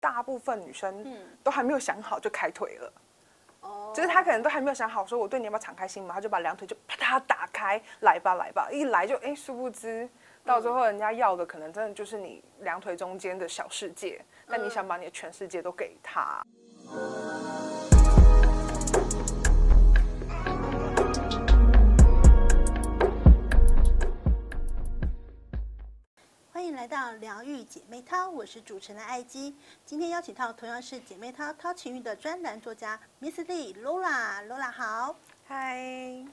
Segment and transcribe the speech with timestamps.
[0.00, 1.06] 大部分女生
[1.42, 2.92] 都还没有想好就开腿了。
[3.60, 10.08] 哦，就是她可能都还没有想好，说我对你要不要敞开心嘛，她就把两腿就啪嗒打开，来吧来吧，一来就哎，殊不知
[10.44, 16.42] 到最后人家要的可能真的就是你两腿中间的小世界，但你想把你的全世界都给他。
[16.86, 17.59] 欢
[26.70, 29.52] 迎来到疗愈姐妹淘，我是主持人艾姬。
[29.84, 35.16] 今天邀请到同样是姐妹淘淘情欲的专栏作家 Miss Lee Lola，Lola 好，
[35.48, 36.24] 嗨，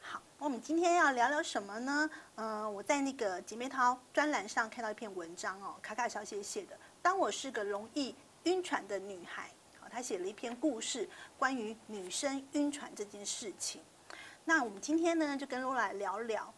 [0.00, 0.22] 好。
[0.38, 2.08] 我们今天要聊聊什么呢？
[2.34, 6.74] 呃，我在那个姐妹淘专栏上看到一篇文章哦，卡卡小姐写的。
[7.02, 8.14] 当我是个容易
[8.44, 11.06] 晕船的女孩，好，她写了一篇故事，
[11.38, 13.82] 关于女生晕船这件事情。
[14.46, 16.54] 那我们今天呢，就跟 Lola 聊聊。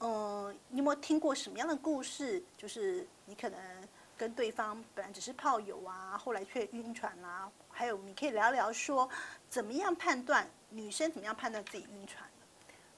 [0.00, 2.42] 嗯，你有没有听过什么样的故事？
[2.56, 3.58] 就是你可能
[4.16, 7.50] 跟对方本来只是炮友啊，后来却晕船啦。
[7.68, 9.08] 还有，你可以聊聊说，
[9.48, 12.24] 怎么样判断女生怎么样判断自己晕船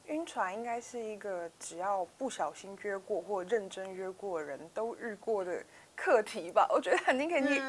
[0.06, 6.68] 晕船应该是一个只要不小心约过或认真约过的人都遇过的课题吧？
[6.70, 7.62] 我觉得肯定可以列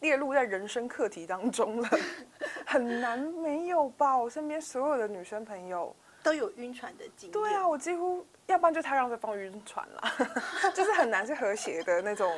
[0.00, 1.88] 列入在人生课题当中了，
[2.66, 4.16] 很难没有吧？
[4.16, 7.32] 我身边所有的女生朋友都有晕船的经验。
[7.32, 8.26] 对啊，我几乎。
[8.46, 10.02] 要不然就他让对方晕船了，
[10.74, 12.34] 就是很难是和谐的那种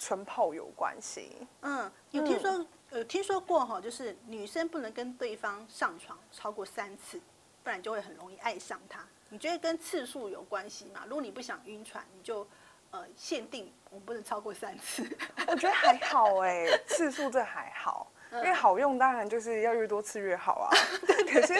[0.00, 1.46] 纯炮友关系。
[1.60, 7.20] 嗯，有听说有听说过哈，就是女生不能跟对方上床超过三次，
[7.62, 9.06] 不然就会很容易爱上他。
[9.28, 11.04] 你觉得跟次数有关系吗？
[11.06, 12.44] 如果你不想晕船，你就
[12.90, 15.08] 呃限定我们不能超过三次。
[15.46, 20.70] 我觉得还好哎，次数这还好，因为好用当然就是要越多次越好啊。
[21.32, 21.54] 可是。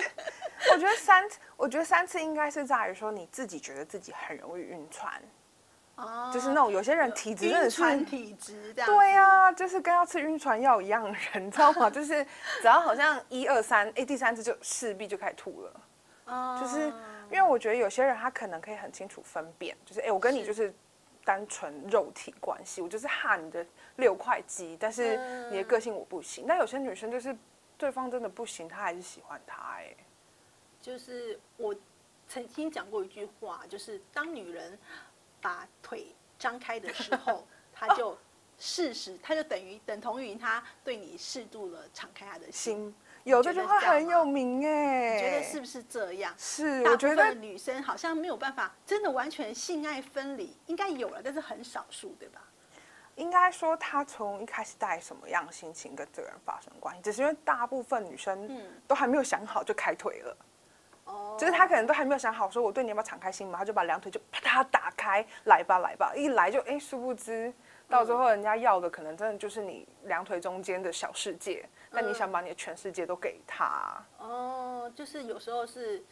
[0.72, 5.22] 我觉得三次，我觉得三次应该是在于说你自己觉得自己很容易晕船，
[5.96, 11.88] 哦，就是那种有些人体质晕船体质这样，对呀，就是跟要吃晕船药一样的人，你知道吗？
[11.90, 12.24] 就是
[12.60, 15.80] 只要好像一二三，哎，第三次就势必就开始吐了，
[16.26, 16.86] 哦，就是
[17.30, 20.74] 因为我觉得有些人他可能可以很清楚分辨，就是哎，我跟你就是
[21.24, 23.64] 单纯肉体关系，我就是哈你的
[23.96, 25.16] 六块肌，但是
[25.50, 26.44] 你的个性我不行。
[26.48, 27.36] 但有些女生就是
[27.78, 29.94] 对方真的不行，她还是喜欢他，哎。
[30.84, 31.74] 就是我
[32.28, 34.78] 曾经讲过一句话，就是当女人
[35.40, 38.14] 把腿张开的时候， 她就
[38.58, 42.94] 适时，她就等于等同于她对你适度的敞开她的心。
[43.22, 46.34] 有这句话很有名哎，你觉得是不是这样？
[46.36, 52.42] 是，我觉得女生好像没有办法真的完全性爱分离，应该有了，但是很少数，对吧？
[53.14, 60.36] 应该说，她从一开始带什么样的心情跟这个人发生关系，只是因为大部分女生都还没有想好就开腿了。
[61.38, 67.52] 就是他可能都还没有想好，说我对你要不要敞开心嘛，他就把两腿就啪嗒打开，来吧来吧，一来就哎，殊不知
[67.88, 74.04] 到最后人家要的可能真的就是你两腿中间的小世界，那你想把你的全世界都给他。
[74.18, 76.02] 哦，就是有时候是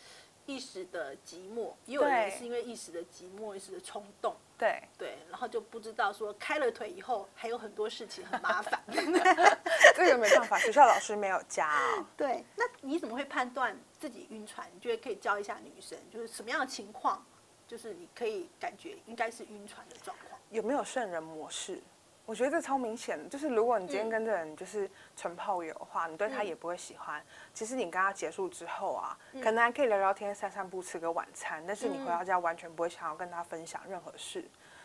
[0.44, 4.34] 一时的寂寞，也有人是因为一时的寂寞、一时的冲动。
[4.59, 8.81] 对对，然后就不知道说开了腿以后还有很多事情很麻烦。
[9.97, 11.65] 这个没办法，学校老师没有教。
[12.16, 14.69] 对，那你怎么会判断自己晕船？
[14.75, 17.25] 你觉得可以教一下女生，就是什么样的情况，
[17.66, 20.38] 就是你可以感觉应该是晕船的状况？
[20.50, 21.81] 有没有圣人模式？
[22.25, 27.20] 我觉得这超明显的，就是如果你今天跟这人就是纯炮友的话，你对他也不会喜欢。
[27.53, 34.44] 其实你跟他结束之后啊，可能还可以聊聊天、散散步、吃个晚餐，但是你回到家完全不会想要跟他分享任何事。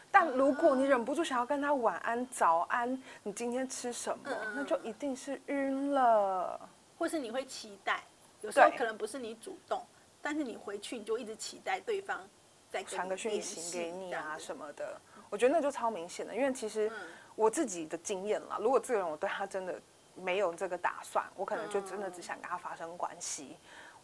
[0.09, 6.59] 但如果你忍不住想要跟他晚安、早安，你今天吃什么，那就一定是晕了，
[6.97, 8.03] 或是你会期待，
[8.41, 9.85] 有时候可能不是你主动，
[10.21, 12.27] 但是你回去你就一直期待对方
[12.69, 14.99] 再传个讯息给你啊什么的。
[15.29, 16.91] 我觉得那就超明显的，因为其实。
[17.37, 19.79] 我自己的经验啦，如果这个人我对他真的
[20.15, 23.55] 没有这个打算，我可能就真的只想跟他发生关系。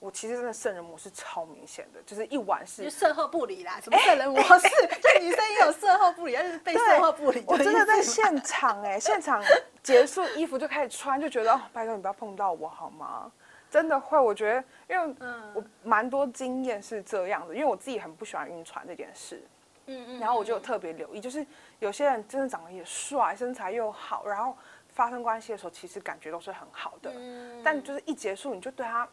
[0.04, 4.68] 我其实真的圣人模式超明显的，就是一晚是售后不理啦，什么圣人模式？
[5.02, 7.42] 就女生也有色后不理，但是被色后不理？
[7.48, 9.42] 我真的在现场哎，现场
[9.82, 13.32] 结束衣服就开始穿，就觉得哦，拜托你不要碰到我好吗？
[13.72, 15.16] 真的会，我觉得因为
[15.54, 19.42] 我蛮多经验是这样的，因为我自己很不喜欢晕船这件事。
[19.86, 21.46] 嗯嗯，然后我就特别留意，就是
[21.80, 24.54] 有些人真的长得也帅，身材又好，然后
[24.90, 27.10] 发生关系的时候，其实感觉都是很好的。
[27.16, 29.08] 嗯，但就是一结束，你就对他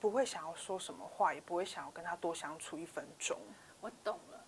[0.00, 3.38] 不会想要说什么话，也不会想要跟他多相处一分钟。
[3.80, 4.40] 我懂了，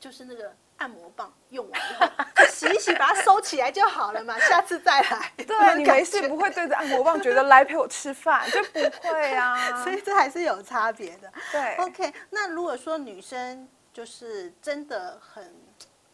[0.00, 2.06] 就是那个按摩棒用完以后，
[2.50, 5.32] 洗一洗，把它收起来就好了嘛，下次再来。
[5.46, 9.82] 对你没事不会对着按摩棒觉得来陪我吃饭，就不会啊。
[9.84, 11.32] 所以这还是有差别的。
[11.52, 13.68] 对，OK，那如果说女生。
[13.94, 15.54] 就是真的很，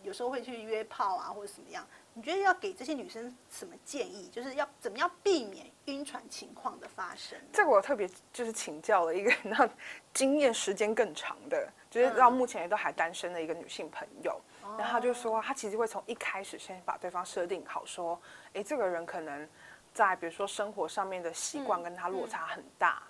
[0.03, 1.83] 有时候会去约炮啊，或者怎么样。
[2.13, 4.29] 你觉得要给这些女生什么建议？
[4.29, 7.39] 就是要怎么样避免晕船情况的发生？
[7.53, 9.69] 这个我特别就是请教了一个让
[10.15, 14.41] 经验时间更长的，就是到目前也都还单身的一个女性朋友。
[14.79, 18.21] 然后她就说，她其实会从一开始先把对方设定好，说，
[18.53, 19.49] 哎，这个人可能
[19.93, 23.03] 在比如说生活上面的习惯跟他落差很大，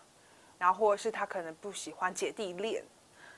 [0.59, 2.83] 然后或者是他可能不喜欢姐弟恋，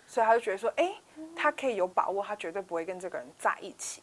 [0.07, 0.95] 所以他就觉得说，哎，
[1.35, 4.03] 他可以有把握，他绝对不会跟这个人在一起。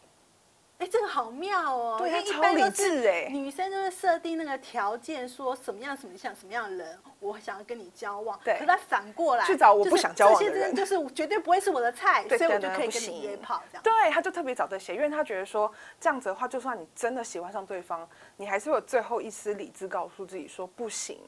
[0.80, 1.96] 哎，这个好妙哦！
[1.98, 3.28] 对，超理智哎。
[3.28, 8.40] 女生就是设定那个条件，说什么样什么像什么样的人，我想要跟你交往。
[8.42, 8.56] 对。
[8.58, 13.82] 可他反过来去找我不想交往的人，就是绝对不会是我的菜， 所以我就可以跟你约炮这样。
[13.82, 21.18] 对，他就特别找这些，因为他觉得说这样子的话，就算你真的喜欢上对方，你还是有最后一丝理智告诉自己说不行，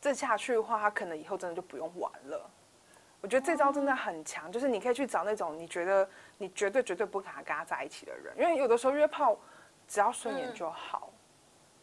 [0.00, 2.48] 这下去的话，他可能以后真的就不用玩了。
[3.24, 6.06] 我觉得这招真的很强，就是你可以去找那种你觉得
[6.36, 9.34] 你绝对绝对不可能跟他在一起的人，因为有的时候约炮
[9.88, 11.08] 只要顺眼就好，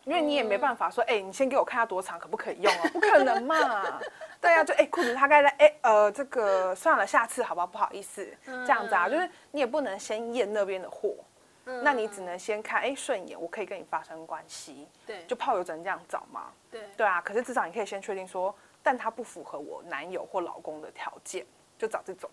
[0.03, 2.89] 因为你也没办法说，哎，你先给我看下多长，可不可以用啊？
[2.93, 3.99] 不可能嘛，
[4.39, 7.65] 对呀，就哎裤子大概在哎呃这个算了，下次好不好？
[7.65, 11.15] 不好意思，这样子啊，就是你也不能先验那边的货，
[11.63, 18.55] 那你只能先看哎顺眼，我可以跟你发生关系，对，就炮友只能这样找嘛，对，对啊，可是至少你可以先确定说。
[18.83, 21.45] 但他不符合我男友或老公的条件，
[21.77, 22.29] 就找这种。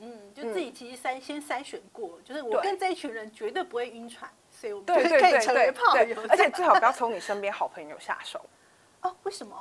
[0.00, 6.16] 嗯，就自己其实筛先筛选过，就是我跟这一群人绝对不会晕船，所以我们可以成为炮友。
[6.28, 8.40] 而且最好不要从你身边好朋友下手。
[9.02, 9.56] 哦，为什么？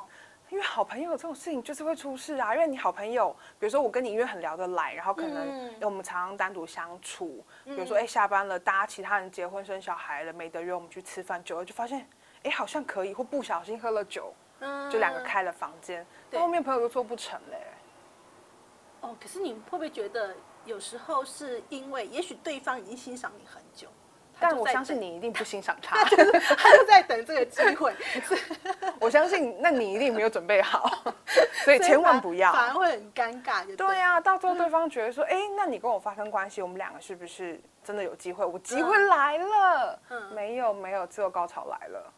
[0.49, 2.53] 因为好朋友这种事情就是会出事啊。
[2.53, 7.43] 因为你好朋友，比如说我跟你因为很聊得来，然后可能我们常常单独相处。
[7.65, 12.07] 比如说，哎，下班了，大家其他人结婚生小孩了，没得约我们去吃饭，久了就发现，
[12.43, 14.31] 哎，好像可以，或不小心喝了酒。
[14.89, 17.57] 就两个开了房间，后面朋友都做不成嘞。
[19.01, 23.87] 哦，可是你会不会觉得有时候是因为，也许对方已经欣赏你很久，
[24.39, 27.93] 但我相信你一定不欣赏他， 他就在等这个机会。
[28.99, 31.13] 我相信，那你一定没有准备好，
[31.63, 33.75] 所以千万不要，反而会很尴尬。
[33.75, 38.43] 对呀，到最后对方觉得说，哎，那你跟我发生关系，我们两个是不是真的有机会？
[38.43, 42.13] 我机会来了，嗯没有没有，只有高潮来了。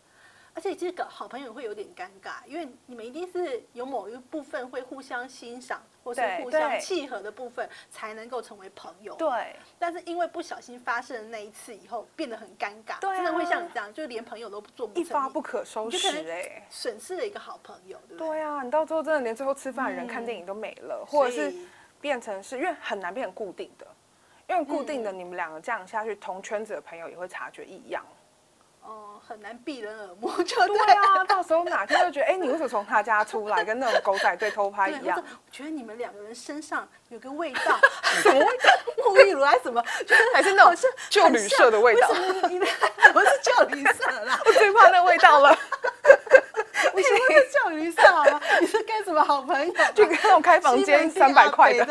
[0.59, 9.15] 而且这个好朋友会有点尴尬，因为你们一定是有某一部分会互相欣赏，或是互相契合的部分，才能够成为朋友。
[9.15, 9.55] 对。
[9.79, 18.27] 但是因为不小心发生的那一次以后，变得很尴尬，真的会像你这样，就连朋友都做不成，一发不可收拾哎，损失了一个好朋友，对不对？
[18.27, 21.55] 对啊，你到最后真的连最后吃饭、人看电影都没了，或者是
[22.01, 23.87] 变成是因为很难变成固定的，
[24.49, 28.05] 因为固定的你们两个这样下去，同圈子的朋友也会察觉异样。
[28.89, 31.23] 哦，很难避人耳目，就对啊。
[31.25, 35.15] 到时候哪天就觉得，哎，你为什么从他家出来， 跟那种狗仔队偷拍一样？
[35.19, 37.79] 我觉得你们两个人身上有个味道，
[38.23, 38.69] 什么味道？
[39.05, 39.79] 沐浴露还是什么？
[40.07, 42.07] 就是还是那种旧旅社的味道。
[43.13, 45.55] 不是旧旅社啦，我最怕那味道了。
[46.95, 48.41] 你是不是旧旅社好吗？
[48.59, 49.73] 你是跟什么好朋友？
[49.93, 51.85] 就跟那种开房间三百块的。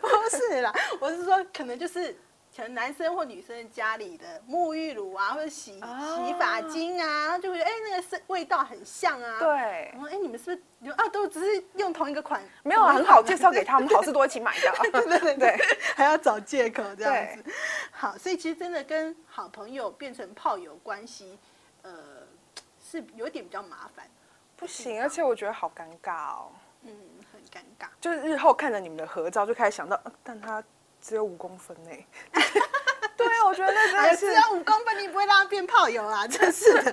[0.00, 2.14] 不是啦，我是说，可能就是。
[2.60, 9.38] 可能男生或女生家里的沐浴乳啊，或者洗洗发精啊，就会哎，那个是味道很像啊。
[9.38, 9.48] 对。
[9.94, 11.08] 然后哎，你们是不是啊？
[11.08, 12.42] 都只是用同一个款？
[12.62, 14.70] 没有啊，很好介绍给他们，好事多一起买的。
[14.92, 15.58] 对对对，
[15.96, 17.50] 还要找借口这样子。
[17.92, 21.38] 好，所以其实真的跟好朋友变成炮友关系，
[21.80, 21.94] 呃，
[22.78, 24.06] 是有点比较麻烦。
[24.54, 26.52] 不行，而且我觉得好尴尬哦。
[26.82, 26.94] 嗯，
[27.32, 27.88] 很尴尬。
[28.02, 30.62] 就是日后看着你们的合照，就开始想到，但他。
[31.00, 31.90] 只有五公分呢，
[33.16, 36.92] 对啊，我觉得那真的是只有五公分，你不会让他变炮友啊， 真是的。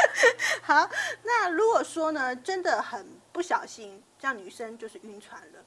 [0.62, 0.88] 好，
[1.22, 5.58] 那如果说呢，真的很不小心，让女生就是晕船了，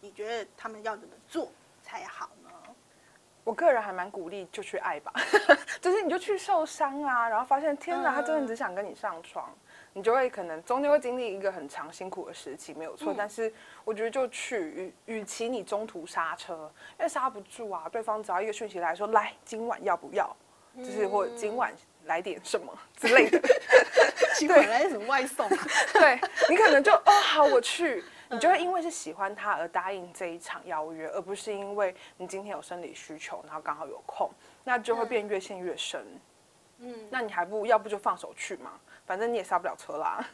[0.00, 1.50] 你觉得他们要怎么做
[1.82, 2.50] 才好呢？
[3.42, 5.12] 我个人还蛮鼓励就去爱吧，
[5.80, 9.52] 就是你就去受伤啊，然后发现天哪，他真的只想跟你上床。
[9.92, 13.14] 你就会可能中间会经历一个很长辛苦的时期，没有错。
[13.16, 13.52] 但是
[13.84, 17.88] 我觉得就去，与与其你中途刹车，因为刹不住啊。
[17.90, 20.34] 对方只要一个讯息来说，来今晚要不要，
[20.78, 23.40] 就是或今晚来点什么之类的。
[24.36, 25.48] 今晚来什么外送？
[25.92, 26.18] 对
[26.48, 34.30] 你可能就哦好我去， 你就会因为是喜欢他而答应这一场邀约，而不是因为你今天有生理需求，然后刚好有空，
[34.64, 36.06] 那就会变越陷越深。
[36.78, 38.80] 嗯，那你还不要不就放手去嘛？
[39.10, 40.24] 反正你也刹不了车啦。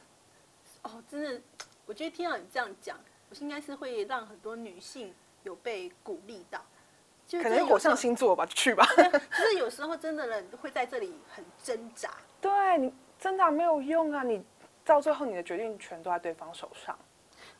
[0.83, 1.41] 哦，真的，
[1.87, 5.15] 我觉得听到你这样讲，我应该是会让很多女性
[5.45, 6.61] 有被鼓励到。
[7.27, 8.87] 就可能火象星座吧，去吧。
[8.95, 12.11] 就是有时候真的人会在这里很挣扎。
[12.39, 14.45] 对你挣扎没有用啊，你
[14.85, 16.95] 到最后你的决定权都在对方手上。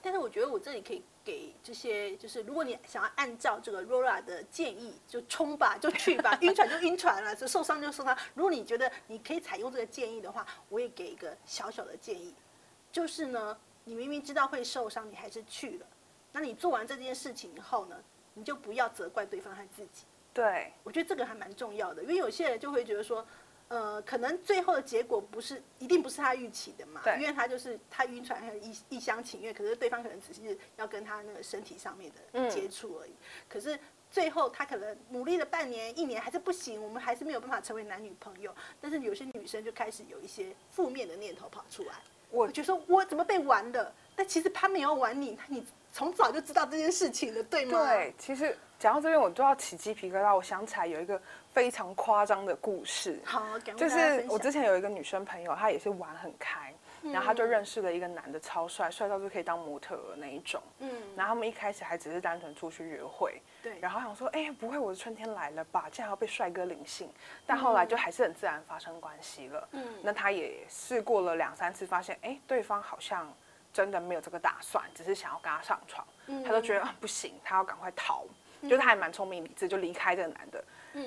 [0.03, 8.17] 但是我觉得我这里可以给这些，就是如果你想要按照这个 Rora 的建议，就冲吧， 就去吧，晕船就晕船了，就受伤就受伤。
[8.35, 12.33] 如果你觉得你可以采用这个建议的话，我也给一个小小的建议，
[12.93, 15.87] 就是呢，你明明知道会受伤，你还是去了，
[16.31, 17.97] 那你做完这件事情以后呢，
[18.35, 20.05] 你就不要责怪对方和自己。
[20.33, 23.27] 对，我觉得这个还蛮重要的，因为有些人就会觉得说。
[23.69, 27.01] 呃，可能最后的结果不是一定不是他预期的嘛？
[27.19, 33.13] 因为他就是他晕船，很一一厢情愿，可是对方可能只是要跟他那个身体上面的接触而已。
[33.49, 33.79] 可是
[34.11, 38.55] 最后他可能努力了半年、一年还是不行，我们还是没有办法成为男女朋友。
[38.81, 41.95] 但是有些女生就开始有一些负面的念头跑出来，
[42.31, 43.93] 我就说我怎么被玩的？
[44.15, 47.85] 但其实他没有玩你，你从早就知道这件事情的，对吗？
[47.85, 50.35] 对，其实讲到这边我都要起鸡皮疙瘩。
[50.35, 51.21] 我想起来有一个。
[51.57, 56.71] 非常夸张的故事，好，就是我之前有一个女生朋友，她也是玩很开，
[57.03, 60.61] 然后她就认识了一个男的，超帅，帅到就可以当模特儿那一种。
[60.81, 65.89] 嗯，然后他们一开始还只是单纯出去约会，对，然后想说，哎，不会我的春天来了吧？
[65.91, 67.11] 竟然要被帅哥领性，
[67.47, 69.69] 但后来就还是很自然发生关系了。
[69.73, 73.33] 嗯，那她也试过了两三次，发现，哎，对方好像
[73.73, 76.07] 真的没有这个打算，只是想要跟他上床，
[76.45, 78.27] 他都觉得不行，他要赶快逃，
[78.69, 80.65] 就他还蛮聪明理智，就离开这个男的。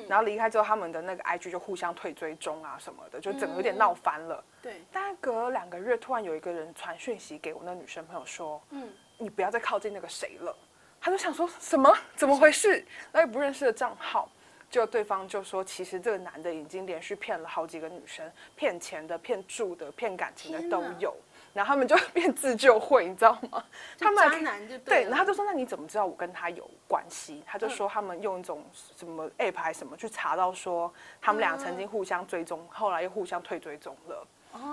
[0.08, 4.44] 然后离开之后，他们的那个 IG 就互相退追踪啊什么的，就整个有点闹翻了。
[4.62, 4.82] 对。
[4.92, 8.88] 但隔了两个月，突然有一个人传讯息给我那女生朋友说：“嗯，
[9.18, 10.56] 你不要再靠近那个谁了。”
[11.01, 11.92] 他就想说什么？
[12.16, 12.86] 怎么回事？
[13.12, 14.30] 那个不认识的账号，
[14.70, 21.16] 就对方就说，其实这个男的已经连续骗了好几个女生，骗钱的、骗住的、骗感情的都有。
[21.53, 23.63] 然后他们就 变自救会，你知道吗？
[24.00, 28.63] 他们渣男就对，然后他就说：“那你怎么知道我跟他有关系？”他就说他们用一种
[28.98, 30.91] 什么 app 还什么去查到说
[31.22, 34.27] 他们俩曾经互相追踪，后来又互相退追踪了。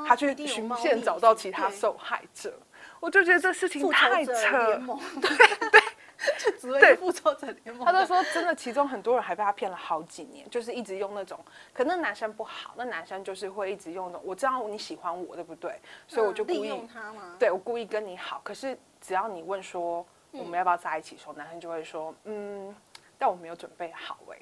[0.09, 2.52] 他去寻线找到其他受害者，
[2.99, 4.33] 我就觉得这事情太扯。
[5.21, 5.80] 对对。
[6.38, 7.85] 就只会复仇者联盟。
[7.85, 11.38] 他就说，真的，其中很多人还被他骗了好几年，就是一直用那种，
[11.73, 15.80] 可那男生不好，那男生就是会一直用那种，我知道你喜欢我，对不对？
[16.06, 17.37] 所以我就故意用他吗？
[17.38, 22.75] 对，我故意跟你好，可是只要你问说我们要不要在一起的时候，男生就会说，嗯，
[23.18, 24.38] 但我没有准备好哎，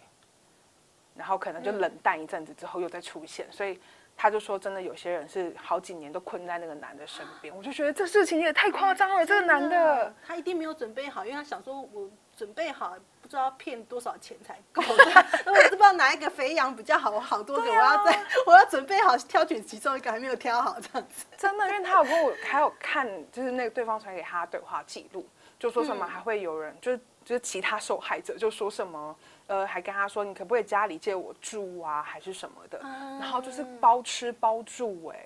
[1.14, 3.80] 然后可能就冷淡一阵子之后又再出现，所以。
[4.16, 9.26] 他就说：“真的，有些人是好几年都困在那个男的身边。”我就觉得这事情也太夸张了。
[9.26, 14.82] 这个男的，他一定没有准备好，因为他想说：“我准备好，不知道骗多少钱才够。
[14.86, 25.26] 我是不知道哪一个肥羊比较好，好多个，我要在，我要准备好挑选其中一个，还没有挑好这样子。”真的，因为他有跟我还有看，就是那个对方传给他的对话记录，
[25.58, 29.14] 就说什么还会有人，就是就是其他受害者就说什么。
[29.46, 32.78] 呃，还跟他说，你可不可以家里借我住啊，还是什么的？
[33.20, 35.18] 然后就是包吃包住，哎，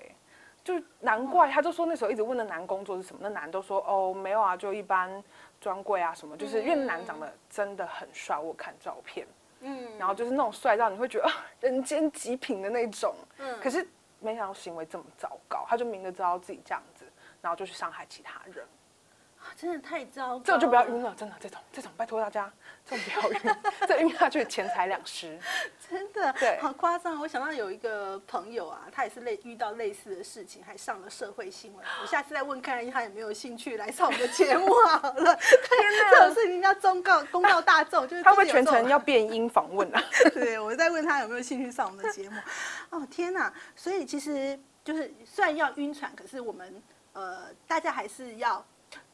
[0.63, 5.23] 就难怪，他就说那时候一直问那男工作是什么，那男都说哦没有啊，就一般
[5.61, 9.25] 专柜啊什么，就是因为男长得真的很帅，我看照片，
[9.61, 13.87] 嗯，然后就是那种帅到你会觉得人间极品的那种，嗯，可是
[14.19, 17.05] 没想到行为这么糟糕，他就明着知道自己这样子，
[17.41, 18.65] 然后就去伤害其他人。
[19.55, 22.51] 真的太糟糕，这就不要晕了，真的这种这种拜托大家，
[22.85, 25.37] 这种不要晕，这晕下去钱财两失，
[25.89, 27.19] 真的，对，好夸张。
[27.19, 31.85] 我想到有一个朋友啊，他也是类遇到类似的事情，还上了社会新闻。
[32.01, 35.35] 我下次再问看他有没有兴趣来上我们的节目好了。
[35.35, 40.01] 天哪，这种事情要忠告公告大众，就是他会全程要变音访问啊。
[40.33, 42.37] 对，我再问他有没有兴趣上我们的节目。
[42.91, 46.81] 哦天哪，所以其实就是虽然要晕船，可是我们
[47.13, 48.65] 呃大家还是要。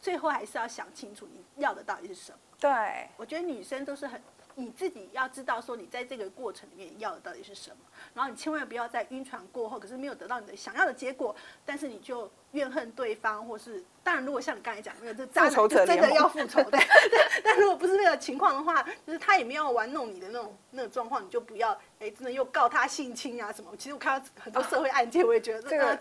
[0.06, 2.38] 最后还是要想清楚你要的到底是什么。
[2.60, 4.22] 对，我觉得女生都是很，
[4.54, 7.78] 你自己要知道说你在这个过程里面要的到底是什么，
[8.14, 11.36] 然后你千万不要在晕船过后，可是没有得到你的想要的结果，
[11.66, 16.80] 但是你就怨恨对方，或是当然如果像你刚才讲那个这渣男真的要复仇的，
[17.44, 21.78] 但如果不是那个情况的话，就是他也没有玩弄你的那种那种状况，你就不要。
[22.00, 23.72] 哎，真的又告他性侵啊什么？
[23.78, 25.96] 其实我看到很多社会案件，我也觉得这个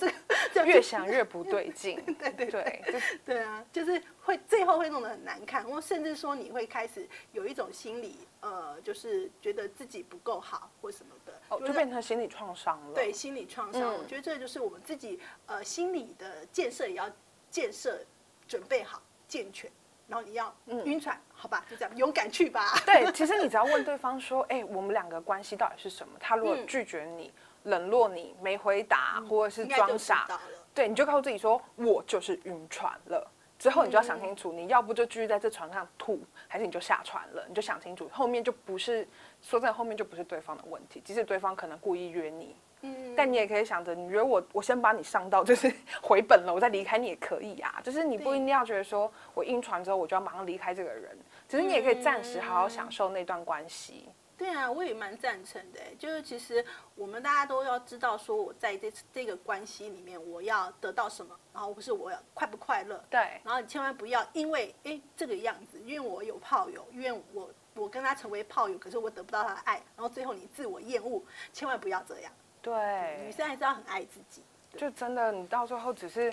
[0.53, 2.03] 这个越想越不对劲。
[2.19, 12.95] 对对对对啊，就是会最后会弄得很难看，或甚至说你会开始有一种心理，呃，就是觉得自己不够好或什么的，哦，就变成心理创伤了。
[12.95, 17.11] 对，心理创伤，我觉得这就是我们自己呃心理的建设也要
[17.51, 18.01] 建设
[18.49, 19.71] 准备好健全。
[20.07, 22.75] 然后你要晕船，好吧，就这样，勇敢去吧。
[22.85, 27.33] 对，其实你只要问对方说：“哎，我们两个关系到底是什么？”他如果拒绝你、
[27.63, 30.29] 冷落你、没回答，或者是装傻，
[30.75, 33.27] 对，你就告诉自己说：“我就是晕船了。”
[33.65, 37.43] 之后你就要想清楚，你要不就继续在这船上吐，还是你就下船了？
[37.49, 39.09] 你就想清楚，后面就不是
[39.41, 41.01] 说真的，后面就不是对方的问题。
[41.03, 47.81] 即使对方可能故意约你，嗯，但你也可以想着，你觉得我我先把你上到就是回本了，我再离开你也可以啊。
[47.83, 51.17] 就是你不一定要觉得说我晕船之后我就要马上离开这个人，
[51.49, 54.11] 其实你也可以暂时好好享受那段关系。
[54.45, 55.81] 对啊，我也蛮赞成的。
[55.99, 56.63] 就是其实
[56.95, 63.03] 我们大家都要知道，说我在这这个关系里面，我要得到什么，然后不是我要快不快乐。
[63.09, 63.41] 对。
[63.43, 72.31] 然后你千万不要因为哎这个样子，因为我有炮友，因为我我跟他成为炮友，可是我得不到他的爱，然后最后你自我厌恶，千万不要这样。
[72.61, 73.19] 对。
[73.25, 74.43] 女生还是要很爱自己。
[74.77, 76.31] 就真的，你到最后只是。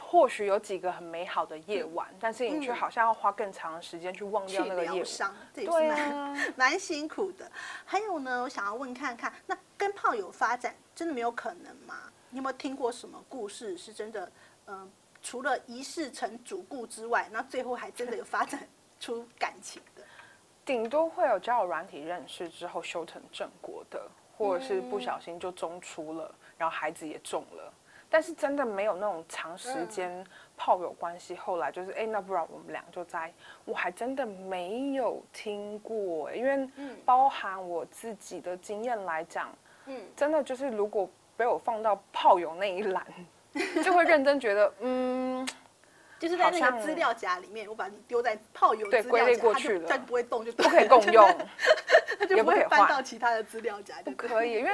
[0.00, 7.50] 或许有几个很美好的夜晚，但是你却好像要花更长的时间去忘掉那个夜晚，对啊，蛮辛苦的。
[7.84, 11.94] 还有呢，我想要问看看，那跟炮友发展真的没有可能吗？
[12.30, 14.30] 你有没有听过什么故事是真的？
[14.66, 14.90] 嗯，
[15.22, 18.68] 除了一世成主顾之外，那最后还真的有发展
[19.00, 20.02] 出感情的？
[20.64, 27.72] 顶多会有交友软体认识之后修成正果的，或者是不小心就中出了，然后孩子也中了。
[28.08, 30.24] 但是真的没有那种长时间
[30.56, 33.32] 炮友关系，后来就是哎，那不然我们俩就在，
[33.64, 36.68] 我还真的没有听过，因为
[37.04, 39.52] 包含我自己的经验来讲，
[39.86, 43.06] 嗯，真的就是如果被我放到炮友那一栏，
[43.84, 45.46] 就会认真觉得，嗯，
[46.18, 51.26] 就是在那个资料夹里面，我把你丢在炮友对归类过去了，它不会动，就不可以共用，
[52.18, 54.70] 它就不会翻到其他的资料夹，不可以，因为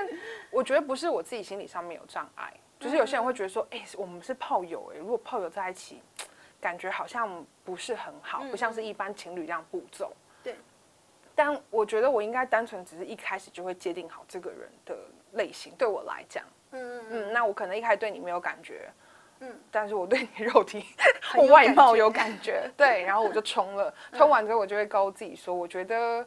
[0.51, 2.53] 我觉得不是我自己心理上面有障碍。
[2.83, 6.03] 就是有些人会觉得说，哎，我们是炮友，哎，如果炮友在一起，
[6.61, 10.13] 感觉好像不是很好，不像是一般情侣这样步骤。
[10.43, 10.57] 对。
[11.35, 14.97] 但我觉得我应该单纯只是一开始就会界定好这个人的
[15.33, 15.73] 类型。
[15.79, 18.91] 对我来讲，嗯嗯，那我可能一开始对你没有感觉，
[19.39, 20.85] 嗯，但是我对你肉体
[21.33, 23.95] 或外貌有感觉， 对，然后我就冲了。
[24.13, 26.27] 冲完之后，我就会告诉自己说，我觉得，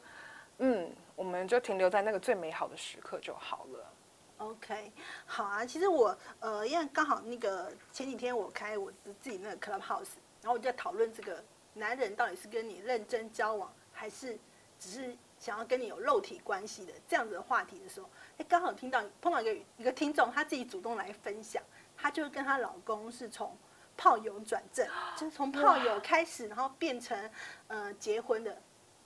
[0.59, 3.91] 嗯，我们就停留在那个最美好的时刻就好了。
[4.37, 4.91] OK，
[5.25, 5.65] 好啊。
[5.65, 14.37] 其实我呃，因为刚好那个前几天我开我自己那个 Clubhouse，然后我就在讨论这个男人到底是跟你认真交往，还是
[14.79, 21.63] 只是想要跟你有肉体关系的这样子的话题的时候，哎，刚好听到碰到一个一个听众，他自己主动来分享，
[21.95, 23.57] 她就跟她老公是从
[23.95, 27.29] 炮友转正，就是从炮友开始，然后变成
[27.67, 28.61] 呃结婚的。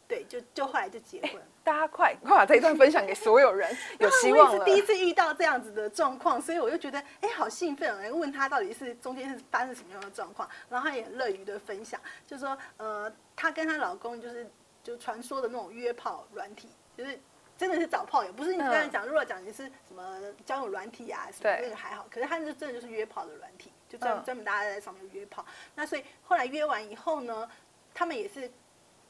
[0.09, 1.39] 对，就就后来就结婚。
[1.63, 3.69] 大家快快把这一段分享给所有人，
[3.99, 4.65] 有希望了。
[4.65, 8.09] 第一次遇到这样子的状况，所以我就觉得，哎，好兴奋啊！
[8.11, 14.49] 问他到底是中间是发生什么样的状况，然后他也乐于的分享，就说，呃，她跟她老公就是
[14.83, 17.19] 就传说的那种约炮软体，就是
[17.55, 25.45] 真的是找炮友，不是你刚才讲，如果讲你是什么交友软体啊什么那个还好，可是他是真的就是约炮的软体，就专专门大家在上面约炮。
[25.75, 27.47] 那所以后来约完以后呢，
[27.93, 28.51] 他们也是。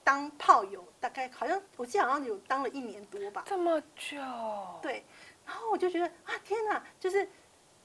[0.04, 4.18] 当炮友大概好像我记得好像有当了一年多吧，这么久。
[4.82, 5.04] 对，
[5.46, 7.28] 然后我就觉得啊天哪，就是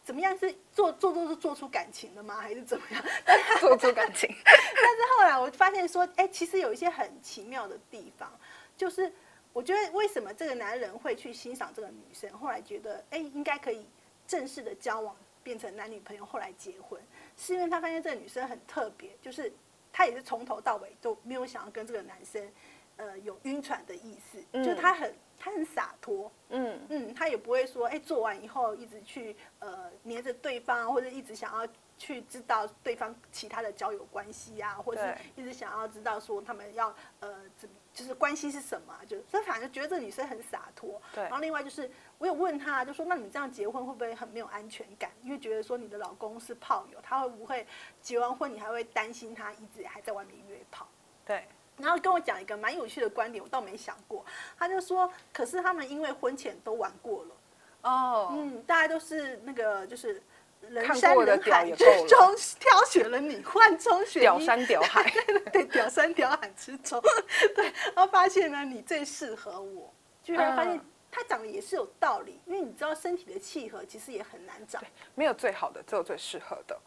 [0.02, 2.36] 怎么样是做做做是做出感情了吗？
[2.36, 3.04] 还是怎么样？
[3.60, 4.28] 做出感情。
[4.44, 8.30] 但是后来我发现说，哎，其实有一些很奇妙的地方，
[8.76, 9.12] 就是
[9.52, 13.86] 我觉得为什么这个男人会去欣赏这个女生，后来觉得哎应该可以
[14.26, 16.98] 正式的交往，变成男女朋友，后来结婚，
[17.36, 19.52] 是因为他发现这个女生很特别，就是。
[19.96, 22.52] 他也是从头到尾都没有想要跟这个男生，
[22.96, 36.88] 呃，有晕船的意思，就她很他很洒脱，嗯嗯，他也不会说，哎，做完以后一直去呃黏着对方，或者一直想要去知道对方其他的交友关系啊，或者一直想要知道说他们要
[37.20, 41.24] 呃怎就是关系是什么，就所以反正觉得这女生很洒脱，对。
[41.24, 45.10] 然后另外就是我有问他，就说那你这样结婚会不会很没有安全感？
[45.22, 47.66] 因为觉得说你的老公是炮友，他会不会
[48.00, 50.88] 结完婚你还会担心他一直还在外面约炮？
[51.26, 51.44] 对。
[51.76, 54.24] 然后跟我讲一个蛮有趣的观点，我倒没想过。
[54.56, 60.22] 他就说，可是他们因为婚前都玩过了，哦，嗯，大家都是那个就是
[60.60, 65.12] 人山人海之中挑选了你，换中选屌山屌海，
[65.52, 67.02] 对，屌山屌海之中，
[67.56, 74.80] 对，然后发现呢，你最适合我，居然发现他讲的也是有道理，因为你知道身体的契合其实也很难找，
[75.16, 76.78] 没有最好的，只有最适合的，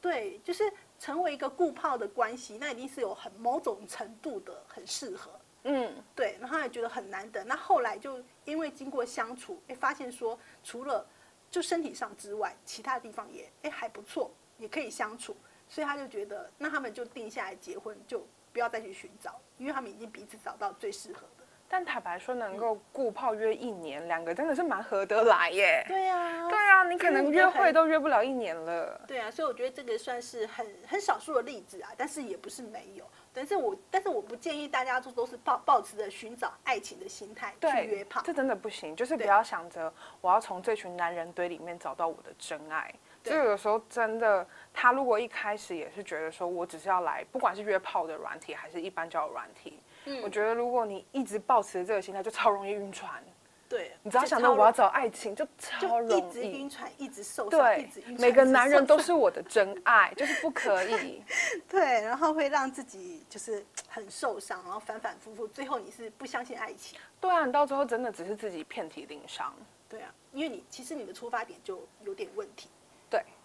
[0.00, 0.72] 对，就是。
[1.00, 5.30] 成为一个固炮的关系，那一定是有很某种程度的很适合，
[5.64, 7.42] 嗯，对，然后也觉得很难得。
[7.42, 11.06] 那后来就因为经过相处，哎，发现说除了
[11.50, 15.34] 就身体上之外，其他地方也哎还不错，也可以相处，
[15.70, 21.39] 所以他就觉得那他们就定下来结婚，就不要再去寻找，因为他们已经彼此找到最适合的。
[21.72, 25.84] 但坦白说，能够顾泡约一年，两个真的是蛮合得来耶。
[25.86, 29.00] 对呀，对啊，你可能约会都约不了一年了。
[29.06, 33.04] 对啊，所以我觉得这个算是很很少数的例子啊，但是也不是没有。
[33.32, 38.96] 但是我但是我不建议大家都都是抱抱持着寻找爱情的心态去约炮，这真的不行。
[38.96, 42.92] 就是不要想着我要从这群男人堆里面找到我的真爱。
[43.22, 53.22] 就有的时候真的，他如果一开始也是觉得说我只是要来，不管是约炮的软体还是一般交友软体，嗯，我觉得如果你一直抱持这个心态，就超容易晕船。
[53.68, 61.22] 对，你只要想到我要找爱情，就超容易一直晕船，一直受伤，对，每个男人都是我的真爱， 就是不可以。
[61.70, 66.98] 对，然后会让自己就是很受伤，然后反反复复，最后你是不相信爱情。
[67.20, 69.54] 对啊，你到最后真的只是自己遍体鳞伤。
[69.88, 72.68] 对啊，因为你其实你的出发点就有点问题。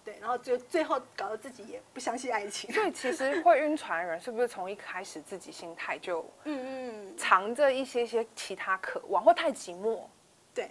[0.06, 2.72] 对对，然后就最后搞得自己也不相信爱情。
[2.72, 10.04] 所以其实会晕船的人，是不是从一开始自己心态就嗯嗯藏着一些些其他渴望，或太寂寞？
[10.54, 10.70] 对，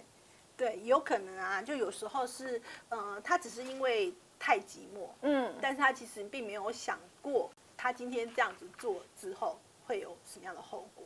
[0.55, 11.04] 对，有可能啊，就有时候是，呃，他只是因为太寂寞，嗯，但是他其实并没有想过，他今天这样子做之后会有什么样的后果，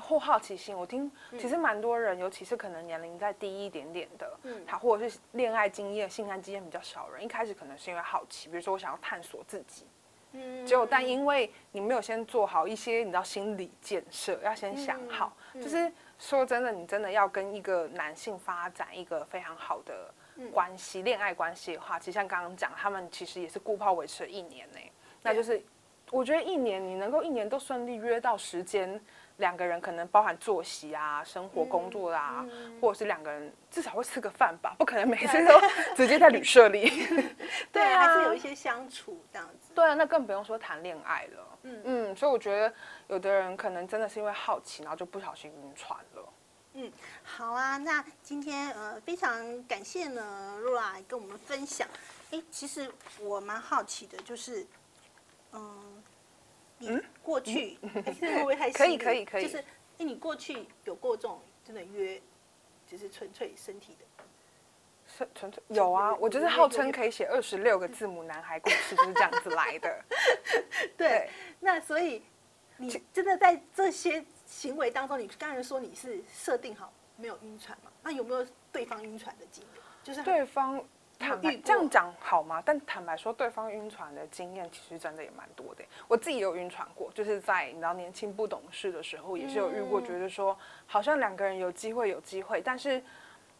[0.00, 0.76] 或好奇心。
[0.76, 9.86] 我听，其实蛮多人，尤其是可能年龄再低一点点的，嗯，他或者是恋爱经验、性爱经验比较少人，一开始可能是因为好奇，比如说我想要探索自己，
[10.32, 15.92] 嗯，结果但因为你没有先做好一些你知道心理建设，要先想好，就是。
[16.22, 20.12] 说真的，你真的要跟一个男性发展一个非常好的
[20.52, 24.78] 关系，恋爱关系的话，其实像刚刚讲，他们其实也是顾泡维持了一年呢。
[25.22, 25.64] 那就是
[26.10, 29.02] 我觉得一年你能够一年都顺利约到时间，
[29.40, 32.46] 两个人可能包含作息啊、生活、工作啊，
[32.80, 35.60] 或者是两个人至少会吃个饭吧，不可能每次都
[35.96, 36.88] 直接在旅社里。
[37.72, 39.72] 对啊，还是有一些相处这样子。
[39.74, 41.58] 对啊，那更不用说谈恋爱了。
[41.62, 42.72] 嗯嗯，所以我觉得
[43.08, 46.28] 有的人可能真的是因为好奇，然后就不小心晕船了。
[46.74, 46.92] 嗯，
[47.24, 51.88] 好啊，那今天呃非常感谢呢露拉跟我们分享。
[52.30, 54.64] 哎，其实我蛮好奇的，就是
[55.52, 56.02] 嗯，
[56.80, 59.58] 你过去会不会太可以可以可以，就是
[59.98, 62.20] 哎，你过去有过这种真的约，
[62.86, 64.04] 就是纯粹身体的。
[65.34, 70.04] 纯粹有啊，我就是号称可以写二十六个字母男孩故事，就是这样子来的。
[70.96, 72.22] 对，那所以
[72.76, 77.90] 你真的在这些行为当中，你刚才说你是设定好没有晕船嘛？
[78.02, 79.82] 那有没有对方晕船的经验？
[80.02, 80.82] 就是对方
[81.20, 82.60] 坦白这样讲好吗？
[82.66, 85.84] 但坦白说，对方晕船的经验其实真的也蛮多的。
[86.08, 93.00] 我自己有晕船过，就是在你知道年轻不懂事的时候，也是有遇过，觉得说好像两个人有机会有机会，但是。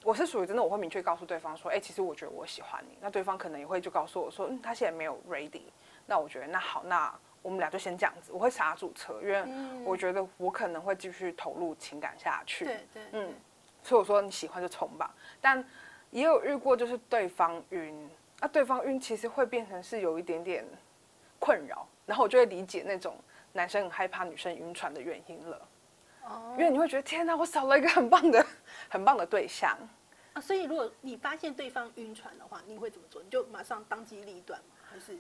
[0.03, 2.97] 我是属于真的，我会明确告诉对方说，哎，其实我觉得我喜欢你。
[3.03, 5.65] 那对方可能也会就告诉我说，嗯，他现在没有 ready。
[6.07, 8.33] 那我觉得那好，那我们俩就先这样子。
[8.33, 9.45] 我会刹住车，因为
[9.85, 12.65] 我觉得我可能会继续投入情感下去。
[12.65, 13.35] 对对，嗯。
[13.83, 15.15] 所以我说你喜欢就冲吧。
[15.39, 15.63] 但
[16.11, 20.65] 也有遇过，就是对方晕，那对方晕其实会变成是有一点点
[21.39, 23.17] 困扰，然后我就会理解那种
[23.53, 25.69] 男生很害怕女生晕船的原因了。
[26.53, 28.45] 因为你会觉得天哪，我少了一个很棒的、
[28.89, 29.77] 很棒的对象
[30.33, 30.41] 啊！
[30.41, 33.21] 所以如果你发现对方晕船的话，你会怎么做？
[33.21, 34.77] 你就马上当机立断吗？
[34.89, 35.19] 还是？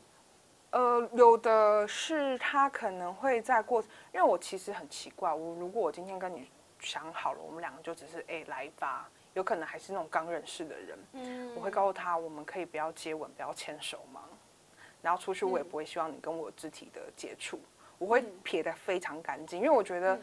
[0.70, 3.83] 呃，有的是他可能会在过，
[4.14, 6.48] 因为我其实很奇怪，我如果我今天跟你
[6.79, 14.23] 想好了，我们两个就只是哎来吧，有可能还是那种刚认识的人，嗯，我会告诉他，我们可以不要接吻，不要牵手吗？
[15.03, 17.61] 然后出去我也不会希望你跟我肢体的接触，
[17.99, 20.19] 我会撇得非常干净，因为我觉得。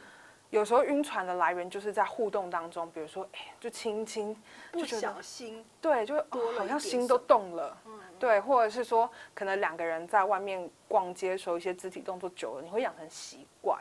[0.49, 4.33] 有时候晕船的来源就是在互动当中，比如说，哎，就轻轻，
[4.71, 6.15] 不小心，对，就
[6.57, 7.77] 好像心都动了，
[8.17, 13.76] 对，或者是说，可能两个人在外面逛街时候一些肢体动作久了，你会养成习惯，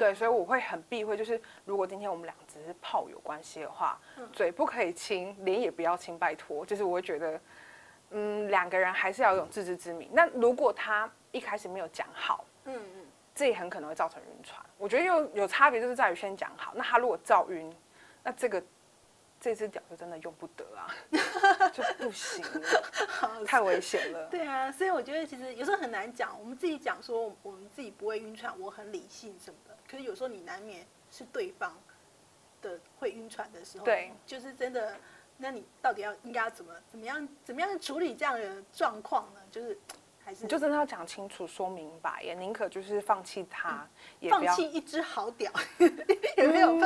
[0.00, 4.00] 对，所以我会很避讳，就是如果今天我们俩只是炮友关系的话，
[4.32, 7.40] 嘴不可以亲，脸也不要亲，拜托，就是我会觉得，
[8.12, 10.08] 嗯，两个人还是要有自知之明。
[10.14, 13.06] 那如果他一开始没有讲好，嗯嗯。
[13.32, 14.60] 这也很可能会造成晕船。
[14.76, 16.72] 我觉得有有差别，就是在于先讲好。
[16.74, 17.70] 那他如果照晕，
[18.22, 18.62] 那这个
[19.40, 20.94] 这只脚就真的用不得啊，
[21.72, 22.44] 就不行，
[23.46, 24.26] 太危险了。
[24.26, 26.38] 对啊，所以我觉得其实有时候很难讲。
[26.38, 29.74] 我们自己讲说我们自己不会晕船，我很理性什么的。
[29.90, 31.74] 可是有时候你难免是对方
[32.60, 34.94] 的会晕船的时候，对，就是真的。
[35.38, 39.40] 那你到底要应该要怎么怎么样怎么样处理这样的状况呢？
[39.50, 39.78] 就是。
[40.40, 43.84] 你就真的要讲清楚、说明白，也宁可就是放弃他，
[44.20, 45.50] 也放弃一只好屌，
[46.36, 46.78] 也没有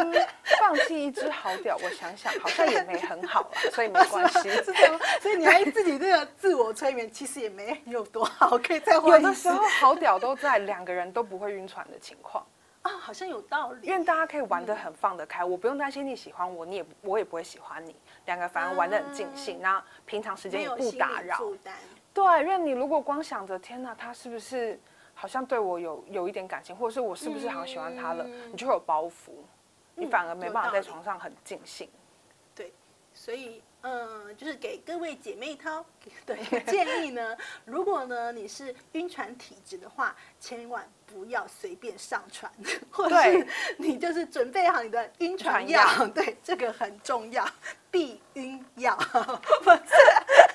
[0.58, 1.76] 放弃一只好屌。
[1.82, 4.48] 我想想， 好像也没很好啊，所以没关系。
[4.64, 9.20] 是这样，所以你还自己这个自我催眠，其实也没有多好，可以再换。
[9.20, 12.46] 有的时候好屌都在两个人都不会晕船的情况
[12.80, 13.86] 啊，好像有道理。
[13.86, 17.94] 因为大家可以玩的很放得开，我不用担心你喜欢我，你也我也不会喜欢你，
[18.24, 21.36] 两个反而玩的很尽兴，那平常时间也不打扰。
[21.36, 21.74] 负担。
[22.14, 24.80] 对，因为你如果光想着天哪，他是不是
[25.12, 29.32] 好像对我有有一点感情，或者是我是不是好像喜欢他了，嗯你就会有包袱，
[29.96, 31.90] 你反而没办法在床上很尽兴。
[32.54, 32.72] 对，
[33.12, 35.84] 所以嗯，就是给各位姐妹淘
[36.24, 42.50] 对建议呢， 如果呢你是晕船体质的话，千万不要随便上船，
[42.90, 43.46] 或者是
[43.76, 47.44] 你就是准备好你的晕船药对，这个很重要，
[47.90, 48.96] 避晕药。
[49.62, 49.82] 不是，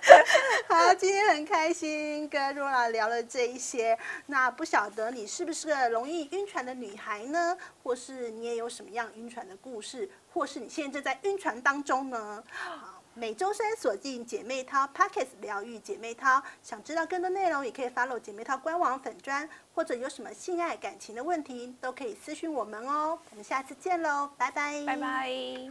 [0.67, 3.98] 好，今天很开心跟若拉聊了这一些。
[4.28, 7.58] 那不晓得你是不是个容易晕船的女孩呢？
[7.84, 12.43] 或是你也有什么样晕船的故事，或是你现在正在晕船当中呢？
[12.50, 12.95] 好。
[13.15, 23.19] 每周三锁定姐妹淘 Pockets 疗愈姐妹淘，想知道更多内容，也可以 follow 姐妹淘官网粉砖，或者有什么性爱感情的问题，都可以私讯我们哦。
[23.32, 25.69] 我们下次见喽，拜拜，拜拜。